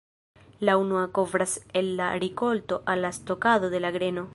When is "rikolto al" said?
2.17-3.03